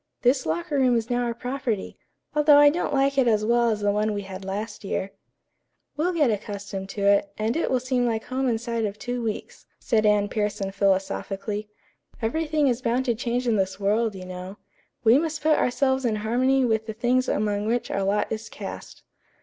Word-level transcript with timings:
This 0.23 0.47
locker 0.47 0.79
room 0.79 0.95
is 0.97 1.11
now 1.11 1.21
our 1.21 1.35
property, 1.35 1.95
although 2.35 2.57
I 2.57 2.71
don't 2.71 2.91
like 2.91 3.19
it 3.19 3.27
as 3.27 3.45
well 3.45 3.69
as 3.69 3.81
the 3.81 3.91
one 3.91 4.13
we 4.15 4.23
had 4.23 4.43
last 4.43 4.83
year." 4.83 5.11
"We'll 5.95 6.11
get 6.11 6.31
accustomed 6.31 6.89
to 6.89 7.05
it, 7.05 7.31
and 7.37 7.55
it 7.55 7.69
will 7.69 7.79
seem 7.79 8.07
like 8.07 8.23
home 8.23 8.49
inside 8.49 8.85
of 8.85 8.97
two 8.97 9.21
weeks," 9.21 9.67
said 9.77 10.07
Anne 10.07 10.27
Pierson 10.27 10.71
philosophically. 10.71 11.69
"Everything 12.19 12.67
is 12.67 12.81
bound 12.81 13.05
to 13.05 13.13
change 13.13 13.47
in 13.47 13.57
this 13.57 13.79
world, 13.79 14.15
you 14.15 14.25
know. 14.25 14.57
'We 15.03 15.19
must 15.19 15.43
put 15.43 15.59
ourselves 15.59 16.03
in 16.03 16.15
harmony 16.15 16.65
with 16.65 16.87
the 16.87 16.93
things 16.93 17.27
among 17.29 17.67
which 17.67 17.91
our 17.91 18.01
lot 18.01 18.31
is 18.31 18.49
cast.'" 18.49 19.03